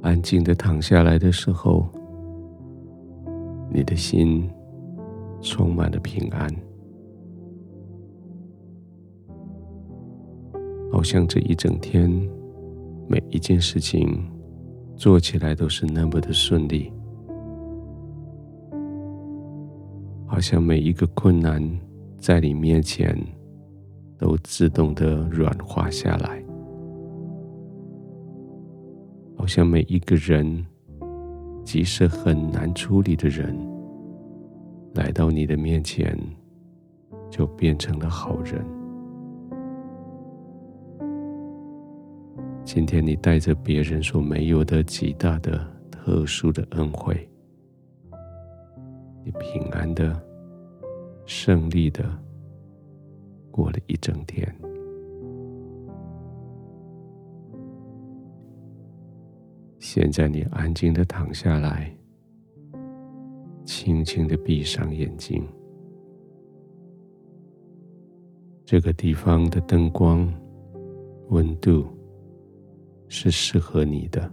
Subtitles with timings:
[0.00, 1.88] 安静的躺下来的时候，
[3.70, 4.48] 你的心
[5.42, 6.48] 充满了平安，
[10.90, 12.10] 好像这一整天
[13.08, 14.24] 每一件事情
[14.96, 16.92] 做起来都是那么的顺利，
[20.26, 21.62] 好像每一个困难
[22.18, 23.18] 在你面前
[24.16, 26.47] 都自动的软化下来。
[29.38, 30.66] 好像每一个人，
[31.64, 33.56] 即使很难处理的人，
[34.94, 36.18] 来到你的面前，
[37.30, 38.62] 就变成了好人。
[42.64, 47.26] 今天你带着别人所没有的极大的特殊的恩惠，
[49.24, 50.20] 你平安的、
[51.24, 52.04] 胜利的
[53.52, 54.52] 过了一整天。
[59.90, 61.90] 现在你安静的躺下来，
[63.64, 65.42] 轻轻的闭上眼睛。
[68.66, 70.30] 这个地方的灯光、
[71.30, 71.86] 温度
[73.08, 74.30] 是适合你的。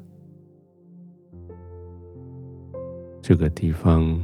[3.22, 4.22] 这个地方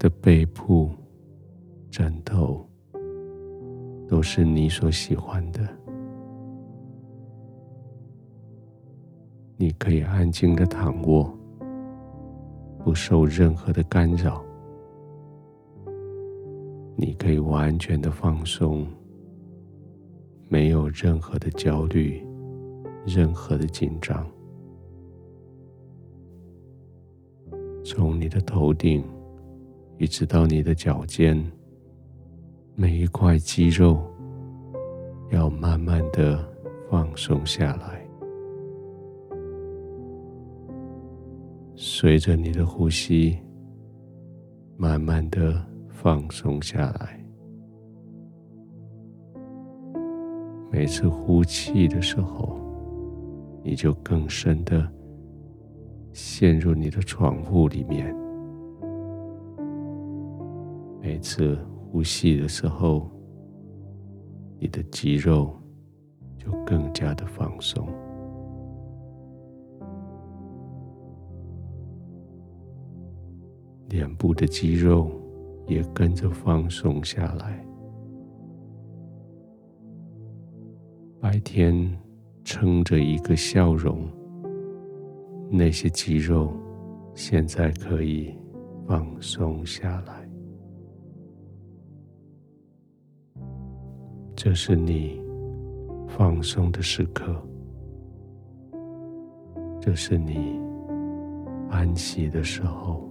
[0.00, 0.90] 的被铺、
[1.92, 2.68] 枕头
[4.08, 5.60] 都是你所喜欢的。
[9.56, 11.32] 你可以安静的躺卧，
[12.84, 14.44] 不受任何的干扰。
[16.96, 18.86] 你可以完全的放松，
[20.48, 22.24] 没有任何的焦虑，
[23.06, 24.26] 任何的紧张。
[27.84, 29.04] 从你的头顶
[29.98, 31.40] 一直到你的脚尖，
[32.74, 34.02] 每一块肌肉
[35.30, 36.44] 要慢慢的
[36.90, 38.03] 放松下来。
[41.76, 43.36] 随着你的呼吸，
[44.76, 47.20] 慢慢的放松下来。
[50.70, 52.60] 每次呼气的时候，
[53.62, 54.88] 你就更深的
[56.12, 58.14] 陷入你的床铺里面。
[61.00, 61.58] 每次
[61.90, 63.10] 呼吸的时候，
[64.60, 65.52] 你的肌肉
[66.38, 67.88] 就更加的放松。
[73.94, 75.08] 脸部的肌肉
[75.68, 77.64] 也跟着放松下来。
[81.20, 81.96] 白天
[82.42, 84.00] 撑着一个笑容，
[85.48, 86.52] 那些肌肉
[87.14, 88.36] 现在可以
[88.84, 90.28] 放松下来。
[94.34, 95.22] 这是你
[96.08, 97.32] 放松的时刻，
[99.80, 100.58] 这是你
[101.70, 103.08] 安息的时候。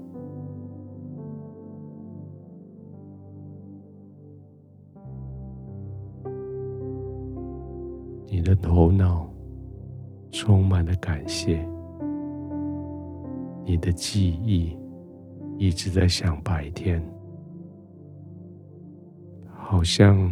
[8.55, 9.29] 头脑
[10.31, 11.65] 充满了感谢，
[13.65, 14.75] 你的记忆
[15.57, 17.01] 一直在想白天，
[19.55, 20.31] 好像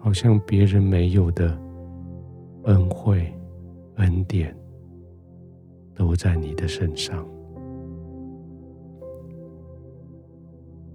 [0.00, 1.58] 好像别人没有的
[2.64, 3.32] 恩惠、
[3.96, 4.56] 恩典
[5.94, 7.26] 都在你的身上，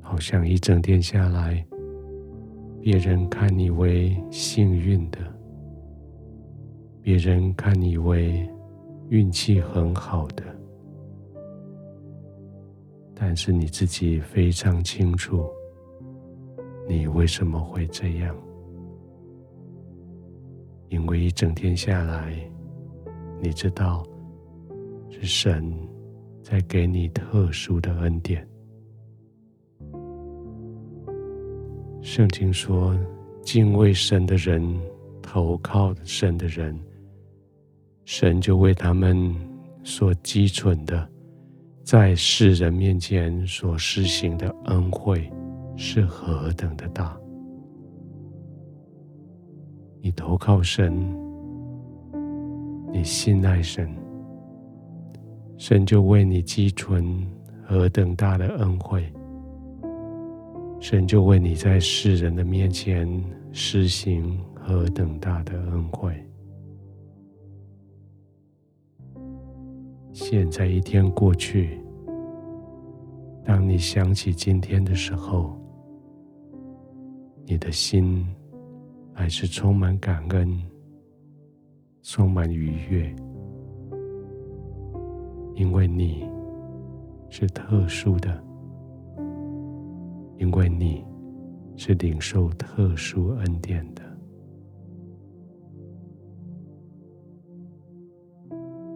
[0.01, 1.66] 好像一整天下来，
[2.81, 5.19] 别人看你为幸运的。
[7.03, 8.47] 别人看你为
[9.09, 10.44] 运气很好的，
[13.16, 15.50] 但是你自己非常清楚，
[16.88, 18.35] 你为什么会这样？
[20.89, 22.35] 因为一整天下来，
[23.41, 24.06] 你知道
[25.09, 25.73] 是神
[26.44, 28.47] 在给你特殊的恩典。
[32.03, 32.95] 圣经说，
[33.41, 34.62] 敬畏神的人，
[35.22, 36.80] 投靠神的人。
[38.13, 39.34] 神就为他们
[39.86, 41.08] 所积存的，
[41.81, 45.31] 在世人面前所施行的恩惠
[45.78, 47.18] 是何等的大！
[50.02, 50.94] 你投靠神，
[52.92, 53.90] 你信赖神，
[55.58, 57.25] 神就为你积存
[57.63, 59.10] 何等大的恩惠，
[60.81, 63.08] 神就为你在世人的面前
[63.54, 66.13] 施行何等大的恩惠。
[70.13, 71.80] 现在一天过去，
[73.46, 75.58] 当你想起今天的时候，
[77.46, 78.28] 你的心
[79.13, 80.62] 还是充满感恩，
[82.02, 83.16] 充满愉悦，
[85.56, 86.30] 因为你
[87.30, 88.44] 是特殊的，
[90.38, 91.06] 因为你
[91.78, 94.02] 是领受特殊恩典的。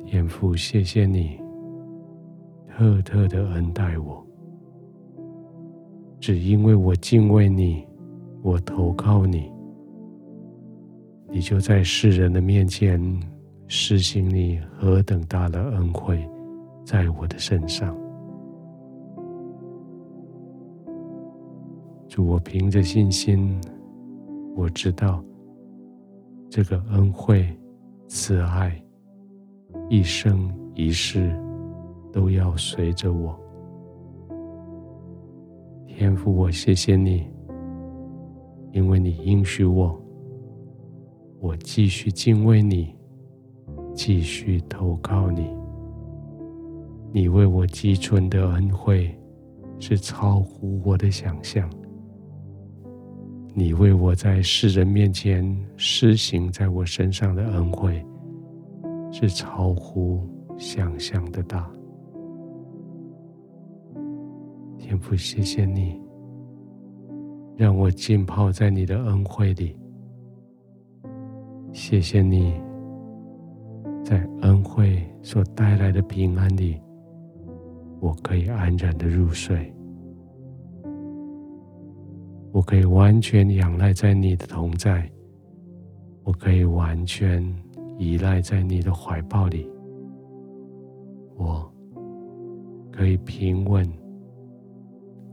[0.05, 1.39] 天父，谢谢你
[2.67, 4.25] 特特的恩待我，
[6.19, 7.85] 只因为我敬畏你，
[8.43, 9.51] 我投靠你，
[11.29, 13.01] 你就在世人的面前
[13.67, 16.23] 施行你何等大的恩惠
[16.85, 17.97] 在我的身上。
[22.07, 23.59] 主，我凭着信心，
[24.55, 25.23] 我知道
[26.49, 27.45] 这个恩惠、
[28.07, 28.79] 慈爱。
[29.89, 31.35] 一生一世
[32.11, 33.39] 都要随着我，
[35.87, 37.27] 天父，我谢谢你，
[38.71, 40.01] 因为你应许我，
[41.39, 42.95] 我继续敬畏你，
[43.93, 45.47] 继续投靠你。
[47.11, 49.09] 你为我积存的恩惠
[49.79, 51.69] 是超乎我的想象，
[53.53, 55.45] 你为我在世人面前
[55.77, 58.05] 施行在我身上的恩惠。
[59.17, 60.27] 是超乎
[60.57, 61.71] 想象的大，
[64.77, 65.97] 天父，谢谢你，
[67.55, 69.73] 让我浸泡在你的恩惠里。
[71.71, 72.61] 谢谢你，
[74.03, 76.77] 在恩惠所带来的平安里，
[78.01, 79.73] 我可以安然的入睡，
[82.51, 85.09] 我可以完全仰赖在你的同在，
[86.25, 87.41] 我可以完全。
[87.97, 89.69] 依赖在你的怀抱里，
[91.37, 91.71] 我
[92.91, 93.85] 可以平稳、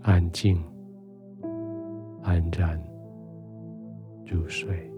[0.03, 0.57] 安静、
[2.23, 2.81] 安然
[4.27, 4.92] 入睡。